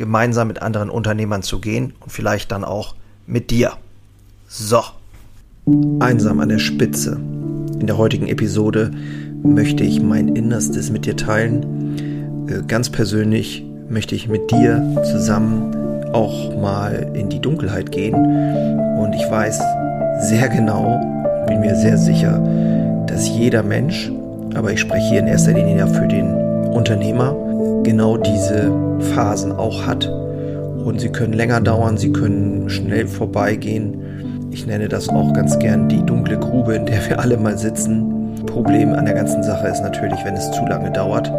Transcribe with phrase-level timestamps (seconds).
[0.00, 2.94] gemeinsam mit anderen Unternehmern zu gehen und vielleicht dann auch
[3.26, 3.72] mit dir.
[4.48, 4.80] So.
[6.00, 7.20] Einsam an der Spitze.
[7.78, 8.90] In der heutigen Episode
[9.42, 12.48] möchte ich mein Innerstes mit dir teilen.
[12.48, 15.76] Äh, ganz persönlich möchte ich mit dir zusammen
[16.14, 18.14] auch mal in die Dunkelheit gehen.
[18.14, 19.60] Und ich weiß
[20.22, 20.98] sehr genau,
[21.46, 22.38] bin mir sehr sicher,
[23.06, 24.10] dass jeder Mensch,
[24.54, 26.34] aber ich spreche hier in erster Linie ja für den
[26.72, 27.36] Unternehmer,
[27.82, 28.72] genau diese
[29.14, 30.06] Phasen auch hat.
[30.84, 34.48] Und sie können länger dauern, sie können schnell vorbeigehen.
[34.50, 38.34] Ich nenne das auch ganz gern die dunkle Grube, in der wir alle mal sitzen.
[38.46, 41.30] Problem an der ganzen Sache ist natürlich, wenn es zu lange dauert,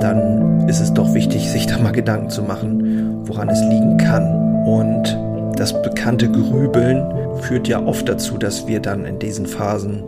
[0.00, 4.64] dann ist es doch wichtig, sich da mal Gedanken zu machen, woran es liegen kann.
[4.66, 5.18] Und
[5.56, 7.02] das bekannte Grübeln
[7.40, 10.02] führt ja oft dazu, dass wir dann in diesen Phasen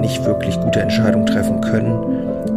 [0.00, 1.98] nicht wirklich gute Entscheidungen treffen können,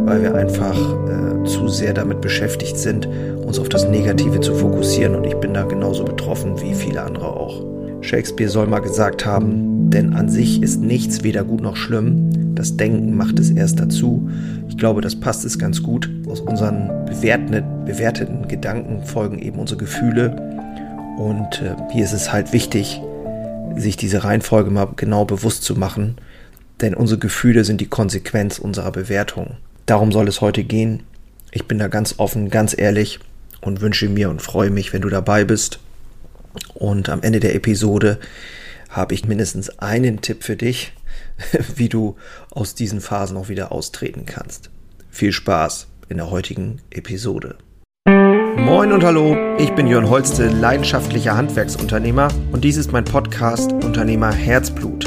[0.06, 3.06] weil wir einfach äh, zu sehr damit beschäftigt sind,
[3.44, 5.16] uns auf das Negative zu fokussieren.
[5.16, 7.64] Und ich bin da genauso betroffen wie viele andere auch.
[8.02, 12.54] Shakespeare soll mal gesagt haben, denn an sich ist nichts weder gut noch schlimm.
[12.54, 14.30] Das Denken macht es erst dazu.
[14.68, 16.08] Ich glaube, das passt es ganz gut.
[16.28, 20.36] Aus unseren bewerteten Gedanken folgen eben unsere Gefühle.
[21.18, 23.00] Und äh, hier ist es halt wichtig,
[23.76, 26.14] sich diese Reihenfolge mal genau bewusst zu machen,
[26.80, 29.56] denn unsere Gefühle sind die Konsequenz unserer Bewertung.
[29.86, 31.04] Darum soll es heute gehen.
[31.52, 33.20] Ich bin da ganz offen, ganz ehrlich
[33.60, 35.78] und wünsche mir und freue mich, wenn du dabei bist.
[36.74, 38.18] Und am Ende der Episode
[38.90, 40.92] habe ich mindestens einen Tipp für dich,
[41.76, 42.16] wie du
[42.50, 44.70] aus diesen Phasen auch wieder austreten kannst.
[45.10, 47.56] Viel Spaß in der heutigen Episode.
[48.56, 54.32] Moin und hallo, ich bin Jörn Holste, leidenschaftlicher Handwerksunternehmer und dies ist mein Podcast Unternehmer
[54.32, 55.06] Herzblut.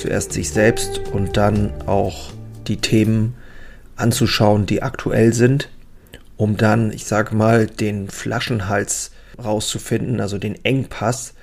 [0.00, 2.32] zuerst sich selbst und dann auch
[2.66, 3.34] die Themen
[3.96, 5.68] anzuschauen, die aktuell sind,
[6.36, 9.12] um dann, ich sage mal, den Flaschenhals
[9.42, 11.34] rauszufinden, also den Engpass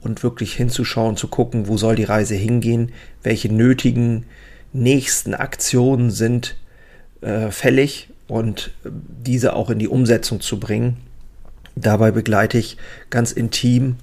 [0.00, 4.24] und wirklich hinzuschauen, zu gucken, wo soll die Reise hingehen, welche nötigen
[4.72, 6.56] nächsten Aktionen sind
[7.20, 10.98] äh, fällig und diese auch in die Umsetzung zu bringen.
[11.74, 12.78] Dabei begleite ich
[13.10, 13.96] ganz intim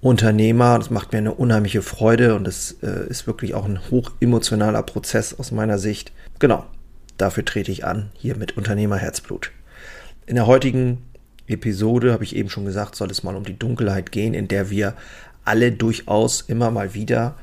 [0.00, 0.78] Unternehmer.
[0.78, 4.82] Das macht mir eine unheimliche Freude und es äh, ist wirklich auch ein hoch emotionaler
[4.82, 6.12] Prozess aus meiner Sicht.
[6.38, 6.64] Genau,
[7.16, 9.50] dafür trete ich an, hier mit Unternehmerherzblut.
[10.26, 11.02] In der heutigen
[11.46, 14.70] Episode, habe ich eben schon gesagt, soll es mal um die Dunkelheit gehen, in der
[14.70, 14.94] wir
[15.44, 17.36] alle durchaus immer mal wieder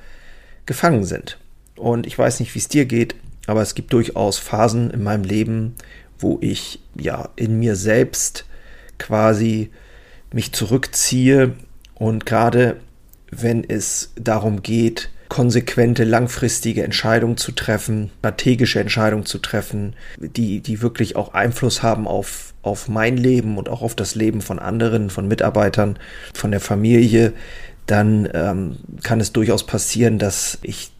[0.66, 1.40] gefangen sind.
[1.76, 3.16] Und ich weiß nicht, wie es dir geht,
[3.48, 5.76] aber es gibt durchaus Phasen in meinem Leben,
[6.20, 8.46] wo ich ja in mir selbst
[8.98, 9.72] quasi
[10.32, 11.54] mich zurückziehe
[12.04, 12.82] und gerade
[13.32, 20.82] wenn es darum geht, konsequente, langfristige Entscheidungen zu treffen, strategische Entscheidungen zu treffen, die, die
[20.82, 25.10] wirklich auch Einfluss haben auf, auf mein Leben und auch auf das Leben von anderen,
[25.10, 25.98] von Mitarbeitern,
[26.34, 27.32] von der Familie,
[27.86, 30.92] dann ähm, kann es durchaus passieren, dass ich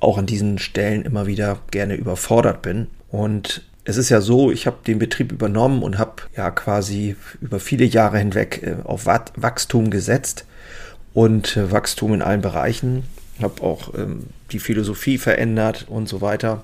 [0.00, 2.88] auch an diesen Stellen immer wieder gerne überfordert bin.
[3.08, 7.60] Und es ist ja so, ich habe den Betrieb übernommen und habe ja quasi über
[7.60, 10.44] viele Jahre hinweg äh, auf Wachstum gesetzt
[11.14, 13.04] und äh, Wachstum in allen Bereichen.
[13.40, 16.62] Habe auch ähm, die Philosophie verändert und so weiter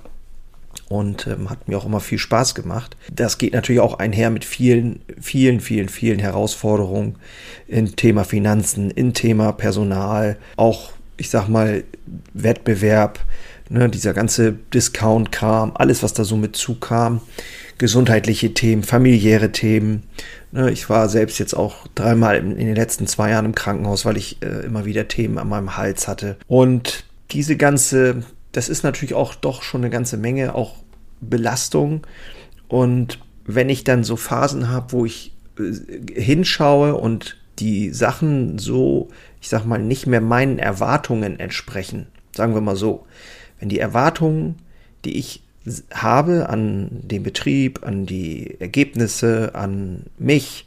[0.88, 2.96] und ähm, hat mir auch immer viel Spaß gemacht.
[3.12, 7.16] Das geht natürlich auch einher mit vielen, vielen, vielen, vielen Herausforderungen
[7.66, 11.84] im Thema Finanzen, im Thema Personal, auch, ich sag mal,
[12.34, 13.20] Wettbewerb,
[13.68, 17.20] ne, dieser ganze Discount-Kram, alles, was da so mit zukam,
[17.78, 20.04] gesundheitliche Themen, familiäre Themen.
[20.52, 24.04] Ne, ich war selbst jetzt auch dreimal in, in, den letzten zwei Jahren im Krankenhaus,
[24.04, 26.36] weil ich äh, immer wieder Themen an meinem Hals hatte.
[26.46, 28.22] Und diese ganze,
[28.52, 30.76] das ist natürlich auch doch schon eine ganze Menge, auch
[31.20, 32.06] Belastung.
[32.68, 39.08] Und wenn ich dann so Phasen habe, wo ich äh, hinschaue und die Sachen so,
[39.40, 43.06] ich sag mal, nicht mehr meinen Erwartungen entsprechen, sagen wir mal so,
[43.58, 44.56] wenn die Erwartungen,
[45.04, 45.42] die ich
[45.92, 50.66] habe an den Betrieb, an die Ergebnisse, an mich,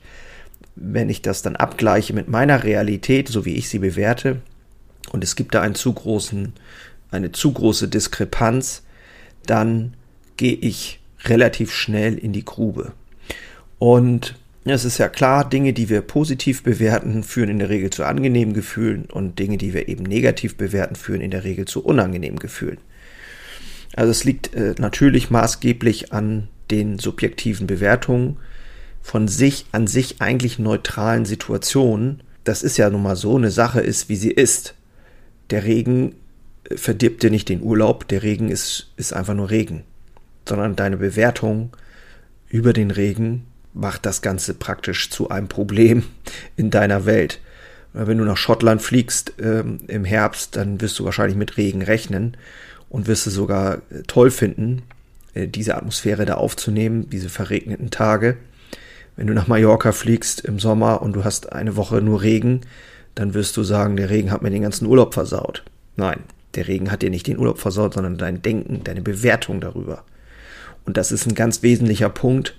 [0.76, 4.42] wenn ich das dann abgleiche mit meiner Realität, so wie ich sie bewerte,
[5.12, 6.54] und es gibt da einen zu großen,
[7.12, 8.84] eine zu große Diskrepanz,
[9.46, 9.94] dann
[10.38, 12.94] gehe ich relativ schnell in die Grube.
[13.78, 14.36] Und
[14.74, 18.54] es ist ja klar, Dinge, die wir positiv bewerten, führen in der Regel zu angenehmen
[18.54, 22.80] Gefühlen und Dinge, die wir eben negativ bewerten, führen in der Regel zu unangenehmen Gefühlen.
[23.96, 28.38] Also es liegt äh, natürlich maßgeblich an den subjektiven Bewertungen
[29.02, 32.22] von sich an sich eigentlich neutralen Situationen.
[32.44, 34.76] Das ist ja nun mal so, eine Sache ist, wie sie ist.
[35.50, 36.16] Der Regen
[36.70, 39.84] äh, verdirbt dir nicht den Urlaub, der Regen ist, ist einfach nur Regen.
[40.48, 41.76] Sondern deine Bewertung
[42.50, 46.04] über den Regen macht das Ganze praktisch zu einem Problem
[46.56, 47.40] in deiner Welt.
[47.94, 52.38] Wenn du nach Schottland fliegst ähm, im Herbst, dann wirst du wahrscheinlich mit Regen rechnen
[52.88, 54.84] und wirst es sogar äh, toll finden,
[55.34, 58.38] äh, diese Atmosphäre da aufzunehmen, diese verregneten Tage.
[59.16, 62.62] Wenn du nach Mallorca fliegst im Sommer und du hast eine Woche nur Regen,
[63.16, 65.64] dann wirst du sagen, der Regen hat mir den ganzen Urlaub versaut.
[65.96, 66.20] Nein,
[66.56, 70.04] der Regen hat dir nicht den Urlaub versaut, sondern dein Denken, deine Bewertung darüber.
[70.86, 72.56] Und das ist ein ganz wesentlicher Punkt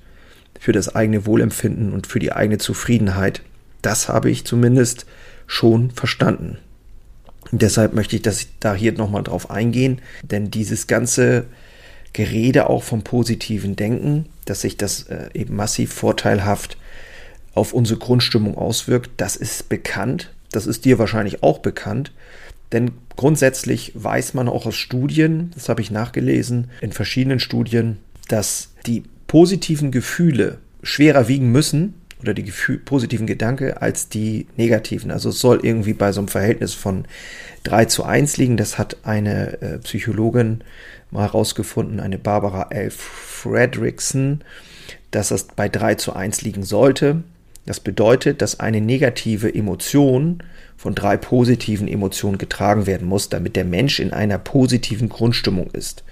[0.58, 3.42] für das eigene Wohlempfinden und für die eigene Zufriedenheit.
[3.82, 5.06] Das habe ich zumindest
[5.46, 6.58] schon verstanden.
[7.52, 11.46] Deshalb möchte ich, dass ich da hier nochmal drauf eingehen, denn dieses ganze
[12.12, 16.76] Gerede auch vom positiven Denken, dass sich das äh, eben massiv vorteilhaft
[17.54, 20.32] auf unsere Grundstimmung auswirkt, das ist bekannt.
[20.52, 22.12] Das ist dir wahrscheinlich auch bekannt.
[22.72, 27.98] Denn grundsätzlich weiß man auch aus Studien, das habe ich nachgelesen, in verschiedenen Studien,
[28.28, 35.12] dass die positiven Gefühle schwerer wiegen müssen oder die Gefühl, positiven Gedanke als die negativen.
[35.12, 37.04] Also es soll irgendwie bei so einem Verhältnis von
[37.62, 38.56] 3 zu 1 liegen.
[38.56, 40.64] Das hat eine äh, Psychologin
[41.12, 42.90] mal herausgefunden, eine Barbara L.
[42.90, 44.40] Fredrickson,
[45.12, 47.22] dass das bei 3 zu 1 liegen sollte.
[47.66, 50.42] Das bedeutet, dass eine negative Emotion
[50.76, 56.02] von drei positiven Emotionen getragen werden muss, damit der Mensch in einer positiven Grundstimmung ist.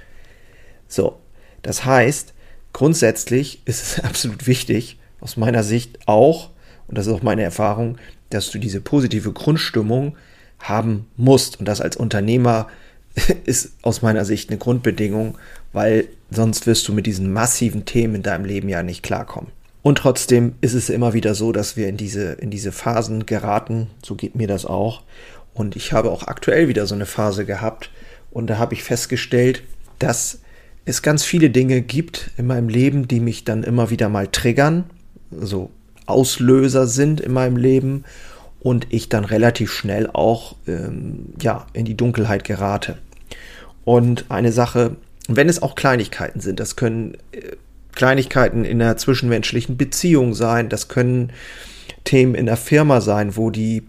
[0.86, 1.18] So,
[1.62, 2.34] das heißt,
[2.78, 6.50] grundsätzlich ist es absolut wichtig, aus meiner Sicht auch,
[6.86, 7.98] und das ist auch meine Erfahrung,
[8.30, 10.16] dass du diese positive Grundstimmung
[10.60, 11.58] haben musst.
[11.58, 12.68] Und das als Unternehmer
[13.44, 15.36] ist aus meiner Sicht eine Grundbedingung,
[15.72, 19.50] weil sonst wirst du mit diesen massiven Themen in deinem Leben ja nicht klarkommen.
[19.82, 23.88] Und trotzdem ist es immer wieder so, dass wir in diese, in diese Phasen geraten.
[24.04, 25.02] So geht mir das auch.
[25.52, 27.90] Und ich habe auch aktuell wieder so eine Phase gehabt.
[28.30, 29.64] Und da habe ich festgestellt,
[29.98, 30.38] dass
[30.88, 34.84] es ganz viele Dinge gibt in meinem Leben, die mich dann immer wieder mal triggern
[35.30, 35.70] so
[36.06, 38.04] Auslöser sind in meinem Leben
[38.60, 42.98] und ich dann relativ schnell auch ähm, ja, in die Dunkelheit gerate.
[43.84, 44.96] Und eine Sache,
[45.28, 47.56] wenn es auch Kleinigkeiten sind, das können äh,
[47.94, 51.32] Kleinigkeiten in der zwischenmenschlichen Beziehung sein, das können
[52.04, 53.82] Themen in der Firma sein, wo die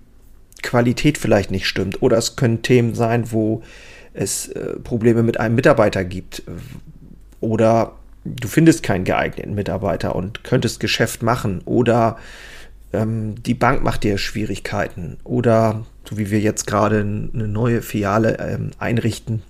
[0.62, 3.64] Qualität vielleicht nicht stimmt, oder es können Themen sein, wo
[4.20, 6.44] es äh, Probleme mit einem Mitarbeiter gibt,
[7.42, 7.94] oder
[8.26, 12.18] du findest keinen geeigneten Mitarbeiter und könntest Geschäft machen oder
[12.92, 18.38] ähm, die Bank macht dir Schwierigkeiten oder so wie wir jetzt gerade eine neue Filiale
[18.40, 19.42] ähm, einrichten,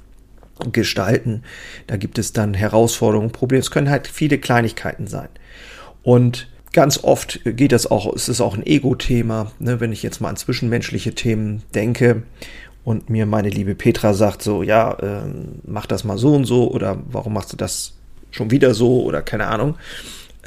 [0.74, 1.44] gestalten,
[1.88, 3.62] da gibt es dann Herausforderungen, Probleme.
[3.62, 5.30] Es können halt viele Kleinigkeiten sein.
[6.04, 10.20] Und ganz oft geht das auch, es ist auch ein Ego-Thema, ne, wenn ich jetzt
[10.20, 12.24] mal an zwischenmenschliche Themen denke
[12.84, 16.72] und mir meine liebe Petra sagt so, ja, ähm, mach das mal so und so
[16.72, 17.94] oder warum machst du das
[18.32, 19.76] schon wieder so oder keine Ahnung.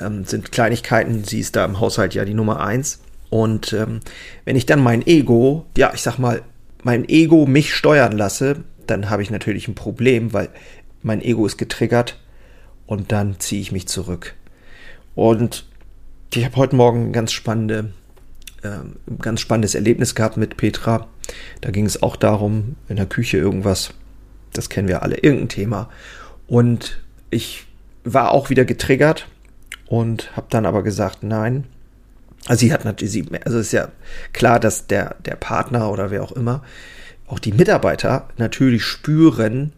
[0.01, 3.01] Ähm, sind Kleinigkeiten, sie ist da im Haushalt ja die Nummer eins.
[3.31, 4.01] Und ähm,
[4.45, 6.43] wenn ich dann mein Ego, ja, ich sag mal,
[6.83, 10.49] mein Ego mich steuern lasse, dann habe ich natürlich ein Problem, weil
[11.03, 12.19] mein Ego ist getriggert
[12.87, 14.35] und dann ziehe ich mich zurück.
[15.15, 15.67] Und
[16.35, 17.93] ich habe heute Morgen ein ganz spannende,
[18.63, 21.09] äh, ein ganz spannendes Erlebnis gehabt mit Petra.
[21.61, 23.95] Da ging es auch darum, in der Küche irgendwas,
[24.53, 25.89] das kennen wir alle, irgendein Thema.
[26.47, 27.01] Und
[27.31, 27.67] ich
[28.05, 29.29] war auch wieder getriggert
[29.87, 31.65] und habe dann aber gesagt, nein.
[32.47, 33.89] Also sie hat natürlich, also ist ja
[34.33, 36.63] klar, dass der, der Partner oder wer auch immer,
[37.29, 39.73] auch die Mitarbeiter natürlich spüren,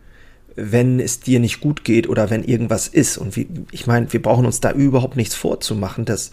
[0.56, 3.18] wenn es dir nicht gut geht oder wenn irgendwas ist.
[3.18, 6.30] Und wie, ich meine, wir brauchen uns da überhaupt nichts vorzumachen, dass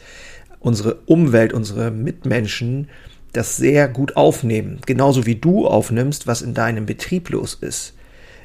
[0.59, 2.87] unsere Umwelt, unsere Mitmenschen
[3.33, 4.79] das sehr gut aufnehmen.
[4.85, 7.93] Genauso wie du aufnimmst, was in deinem Betrieb los ist.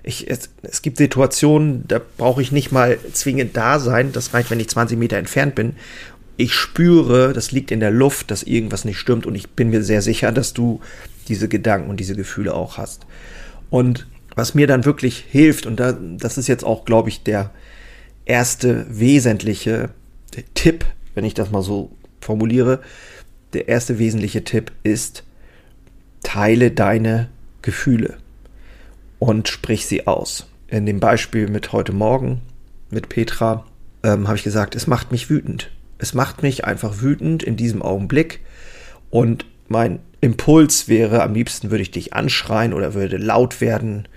[0.03, 4.13] Ich, es, es gibt Situationen, da brauche ich nicht mal zwingend da sein.
[4.13, 5.75] Das reicht, wenn ich 20 Meter entfernt bin
[6.37, 9.83] ich spüre, das liegt in der Luft, dass irgendwas nicht stimmt und ich bin mir
[9.83, 10.81] sehr sicher, dass du
[11.29, 13.07] diese Gedanken und diese Gefühle auch hast.
[13.71, 17.51] Und was mir dann wirklich hilft, und da, das ist jetzt auch, glaube ich, der
[18.27, 19.91] erste wesentliche
[20.55, 21.91] Tipp, wenn ich das mal so
[22.21, 22.81] formuliere,
[23.53, 25.25] der erste wesentliche Tipp ist,
[26.23, 27.29] teile deine
[27.63, 28.19] Gefühle
[29.19, 30.49] und sprich sie aus.
[30.69, 32.43] In dem Beispiel mit heute Morgen,
[32.91, 33.65] mit Petra,
[34.03, 35.71] ähm, habe ich gesagt, es macht mich wütend.
[35.99, 38.41] Es macht mich einfach wütend in diesem Augenblick.
[39.11, 44.09] Und mein Impuls wäre, am liebsten würde ich dich anschreien oder würde laut werden.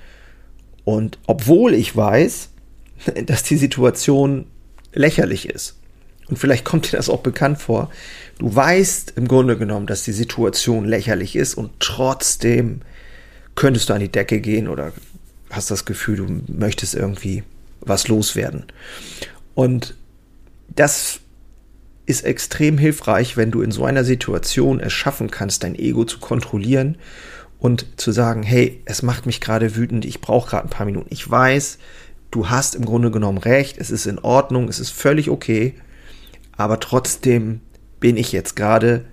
[0.83, 2.49] Und obwohl ich weiß,
[3.25, 4.47] dass die Situation
[4.93, 5.78] lächerlich ist,
[6.29, 7.89] und vielleicht kommt dir das auch bekannt vor,
[8.37, 12.81] du weißt im Grunde genommen, dass die Situation lächerlich ist und trotzdem
[13.55, 14.93] könntest du an die Decke gehen oder
[15.49, 17.43] hast das Gefühl, du möchtest irgendwie
[17.81, 18.65] was loswerden.
[19.55, 19.95] Und
[20.67, 21.19] das
[22.05, 26.19] ist extrem hilfreich, wenn du in so einer Situation es schaffen kannst, dein Ego zu
[26.19, 26.97] kontrollieren
[27.59, 31.09] und zu sagen, hey, es macht mich gerade wütend, ich brauche gerade ein paar Minuten.
[31.09, 31.77] Ich weiß,
[32.31, 35.75] du hast im Grunde genommen recht, es ist in Ordnung, es ist völlig okay,
[36.59, 37.61] aber trotzdem
[38.01, 39.05] bin ich jetzt gerade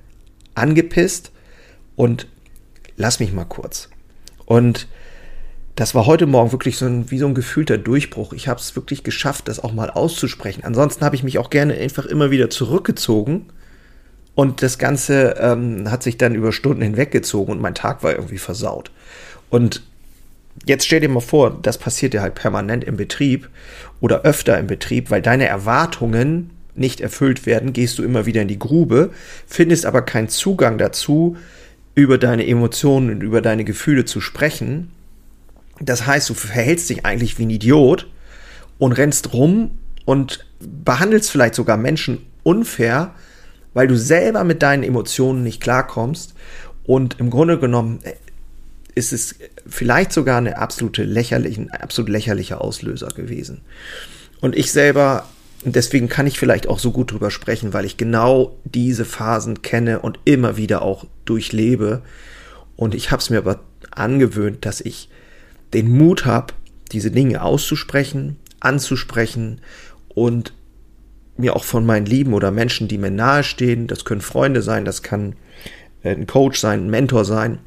[0.57, 1.31] angepisst
[1.95, 2.27] und
[2.97, 3.89] lass mich mal kurz.
[4.47, 4.89] Und
[5.77, 8.33] das war heute Morgen wirklich so ein, wie so ein gefühlter Durchbruch.
[8.33, 10.65] Ich habe es wirklich geschafft, das auch mal auszusprechen.
[10.65, 13.47] Ansonsten habe ich mich auch gerne einfach immer wieder zurückgezogen.
[14.35, 18.39] Und das Ganze ähm, hat sich dann über Stunden hinweggezogen und mein Tag war irgendwie
[18.39, 18.91] versaut.
[19.51, 19.85] Und
[20.65, 23.49] jetzt stell dir mal vor, das passiert ja halt permanent im Betrieb
[24.01, 28.49] oder öfter im Betrieb, weil deine Erwartungen nicht erfüllt werden, gehst du immer wieder in
[28.49, 29.11] die Grube,
[29.47, 31.37] findest aber keinen Zugang dazu,
[31.95, 34.91] über deine Emotionen und über deine Gefühle zu sprechen
[35.81, 38.07] das heißt, du verhältst dich eigentlich wie ein Idiot
[38.79, 43.15] und rennst rum und behandelst vielleicht sogar Menschen unfair,
[43.75, 46.35] weil du selber mit deinen Emotionen nicht klarkommst.
[46.85, 48.15] Und im Grunde genommen äh,
[48.95, 49.35] ist es
[49.67, 53.61] vielleicht sogar eine absolute lächerliche, ein absolut lächerlicher Auslöser gewesen.
[54.41, 55.29] Und ich selber,
[55.65, 60.01] deswegen kann ich vielleicht auch so gut drüber sprechen, weil ich genau diese Phasen kenne
[60.01, 62.03] und immer wieder auch durchlebe.
[62.77, 63.61] Und ich habe es mir aber
[63.91, 65.09] angewöhnt, dass ich
[65.73, 66.55] den Mut habe,
[66.93, 69.61] diese Dinge auszusprechen, anzusprechen
[70.09, 70.53] und
[71.37, 75.03] mir auch von meinen Lieben oder Menschen, die mir nahestehen, das können Freunde sein, das
[75.03, 75.35] kann
[76.03, 77.59] äh, ein Coach sein, ein Mentor sein,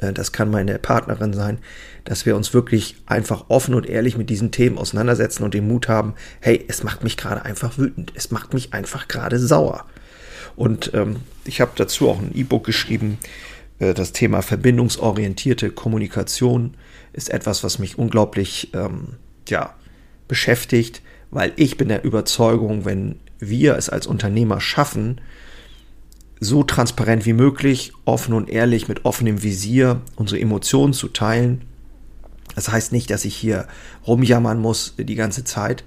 [0.00, 1.58] das kann meine Partnerin sein,
[2.04, 5.88] dass wir uns wirklich einfach offen und ehrlich mit diesen Themen auseinandersetzen und den Mut
[5.88, 9.84] haben, hey, es macht mich gerade einfach wütend, es macht mich einfach gerade sauer.
[10.56, 13.18] Und ähm, ich habe dazu auch ein E-Book geschrieben,
[13.78, 16.74] äh, das Thema verbindungsorientierte Kommunikation
[17.12, 19.14] ist etwas, was mich unglaublich ähm,
[19.48, 19.74] ja,
[20.26, 25.20] beschäftigt, weil ich bin der Überzeugung, wenn wir es als Unternehmer schaffen,
[26.40, 31.62] so transparent wie möglich, offen und ehrlich mit offenem Visier unsere Emotionen zu teilen.
[32.54, 33.66] Das heißt nicht, dass ich hier
[34.06, 35.84] rumjammern muss die ganze Zeit.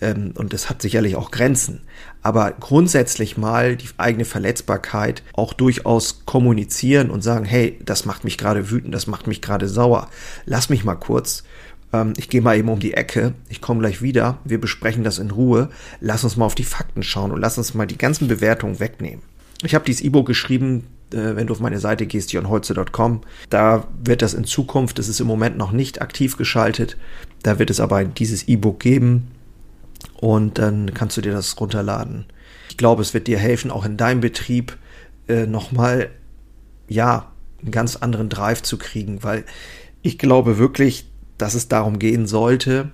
[0.00, 1.82] Ähm, und das hat sicherlich auch Grenzen.
[2.22, 8.38] Aber grundsätzlich mal die eigene Verletzbarkeit auch durchaus kommunizieren und sagen, hey, das macht mich
[8.38, 10.08] gerade wütend, das macht mich gerade sauer.
[10.46, 11.44] Lass mich mal kurz.
[11.92, 15.18] Ähm, ich gehe mal eben um die Ecke, ich komme gleich wieder, wir besprechen das
[15.18, 15.70] in Ruhe.
[16.00, 19.22] Lass uns mal auf die Fakten schauen und lass uns mal die ganzen Bewertungen wegnehmen.
[19.62, 23.22] Ich habe dieses E-Book geschrieben, äh, wenn du auf meine Seite gehst, johnholze.com.
[23.50, 26.96] Da wird das in Zukunft, das ist im Moment noch nicht aktiv geschaltet,
[27.42, 29.28] da wird es aber dieses E-Book geben
[30.14, 32.26] und dann kannst du dir das runterladen.
[32.70, 34.76] Ich glaube, es wird dir helfen, auch in deinem Betrieb
[35.28, 36.10] äh, nochmal,
[36.88, 39.44] ja, einen ganz anderen Drive zu kriegen, weil
[40.02, 42.90] ich glaube wirklich, dass es darum gehen sollte,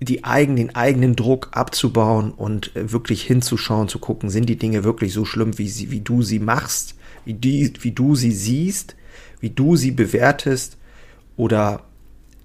[0.00, 4.84] die eigenen, den eigenen Druck abzubauen und äh, wirklich hinzuschauen, zu gucken, sind die Dinge
[4.84, 8.94] wirklich so schlimm, wie, sie, wie du sie machst, wie, die, wie du sie siehst,
[9.40, 10.76] wie du sie bewertest,
[11.36, 11.82] oder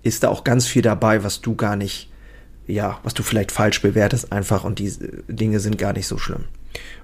[0.04, 2.10] ist da auch ganz viel dabei, was du gar nicht
[2.68, 4.92] ja, was du vielleicht falsch bewertest einfach und die
[5.28, 6.46] Dinge sind gar nicht so schlimm.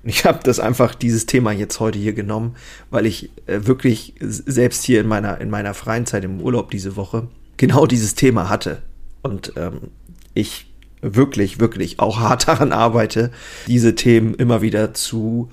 [0.04, 2.56] Und ich habe das einfach, dieses Thema jetzt heute hier genommen,
[2.90, 6.96] weil ich äh, wirklich selbst hier in meiner, in meiner freien Zeit im Urlaub diese
[6.96, 7.28] Woche
[7.58, 8.82] genau dieses Thema hatte.
[9.22, 9.92] Und ähm,
[10.40, 10.68] ich
[11.02, 13.32] wirklich, wirklich auch hart daran arbeite,
[13.68, 15.50] diese Themen immer wieder zu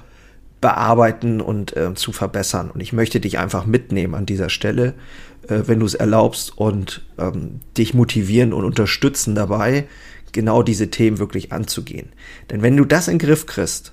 [0.61, 2.71] bearbeiten und äh, zu verbessern.
[2.71, 4.95] Und ich möchte dich einfach mitnehmen an dieser Stelle,
[5.49, 9.87] äh, wenn du es erlaubst und ähm, dich motivieren und unterstützen dabei,
[10.33, 12.09] genau diese Themen wirklich anzugehen.
[12.51, 13.93] Denn wenn du das in den Griff kriegst,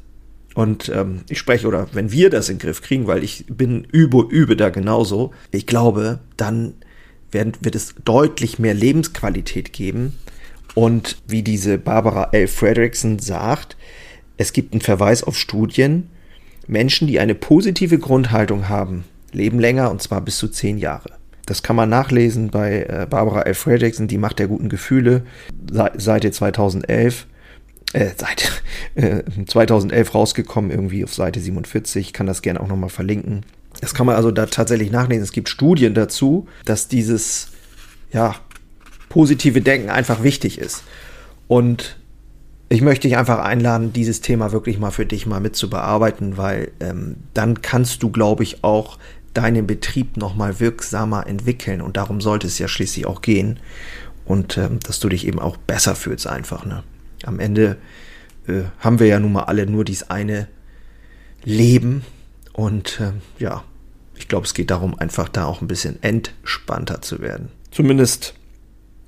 [0.56, 3.88] und ähm, ich spreche, oder wenn wir das in den Griff kriegen, weil ich bin
[3.92, 6.76] übe, übe da genauso, ich glaube, dann
[7.32, 10.18] werden, wird es deutlich mehr Lebensqualität geben.
[10.76, 12.48] Und wie diese Barbara L.
[12.48, 13.78] Fredrickson sagt,
[14.38, 16.10] es gibt einen Verweis auf Studien.
[16.68, 21.12] Menschen, die eine positive Grundhaltung haben, leben länger und zwar bis zu zehn Jahre.
[21.46, 23.54] Das kann man nachlesen bei äh, Barbara L.
[23.54, 25.24] Fredrickson, die Macht der guten Gefühle,
[25.98, 27.28] Seite 2011.
[27.92, 28.64] Äh, seit
[28.96, 32.08] äh, 2011 rausgekommen, irgendwie auf Seite 47.
[32.08, 33.46] Ich kann das gerne auch nochmal verlinken.
[33.82, 35.24] Das kann man also da tatsächlich nachlesen.
[35.24, 37.50] Es gibt Studien dazu, dass dieses,
[38.14, 38.36] ja,
[39.14, 40.84] positive Denken einfach wichtig ist.
[41.48, 41.98] Und
[42.68, 46.36] ich möchte dich einfach einladen, dieses Thema wirklich mal für dich mal mit zu bearbeiten,
[46.36, 48.98] weil ähm, dann kannst du, glaube ich, auch
[49.36, 51.82] deinen Betrieb nochmal wirksamer entwickeln.
[51.82, 53.60] Und darum sollte es ja schließlich auch gehen.
[54.26, 56.66] Und ähm, dass du dich eben auch besser fühlst einfach.
[56.66, 56.82] Ne?
[57.24, 57.78] Am Ende
[58.48, 60.48] äh, haben wir ja nun mal alle nur dies eine
[61.44, 62.04] Leben.
[62.52, 63.64] Und äh, ja,
[64.16, 67.50] ich glaube, es geht darum, einfach da auch ein bisschen entspannter zu werden.
[67.70, 68.34] Zumindest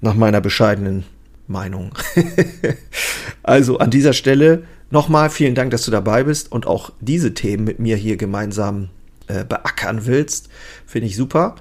[0.06, 1.04] nach meiner bescheidenen
[1.48, 1.92] Meinung.
[3.44, 7.66] also an dieser Stelle nochmal vielen Dank, dass du dabei bist und auch diese Themen
[7.66, 8.90] mit mir hier gemeinsam
[9.28, 10.50] äh, beackern willst.
[10.86, 11.56] Finde ich super.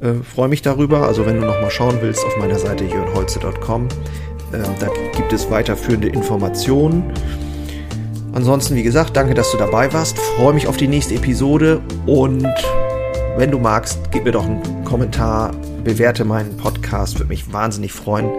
[0.00, 1.06] Äh, Freue mich darüber.
[1.06, 3.88] Also wenn du nochmal schauen willst auf meiner Seite jörnholze.com,
[4.52, 7.12] äh, da gibt es weiterführende Informationen.
[8.32, 10.18] Ansonsten, wie gesagt, danke, dass du dabei warst.
[10.18, 12.46] Freue mich auf die nächste Episode und
[13.36, 15.52] wenn du magst, gib mir doch einen Kommentar,
[15.84, 18.30] bewerte meinen Podcast, würde mich wahnsinnig freuen.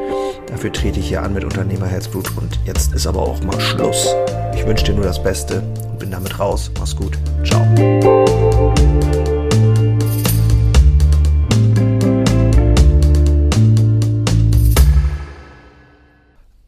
[0.47, 4.13] Dafür trete ich hier an mit Unternehmerherzblut und jetzt ist aber auch mal Schluss.
[4.55, 6.71] Ich wünsche dir nur das Beste und bin damit raus.
[6.79, 7.17] Mach's gut.
[7.43, 7.61] Ciao.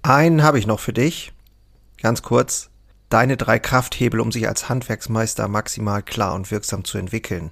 [0.01, 1.34] Einen habe ich noch für dich.
[2.01, 2.70] Ganz kurz.
[3.10, 7.51] Deine drei Krafthebel, um sich als Handwerksmeister maximal klar und wirksam zu entwickeln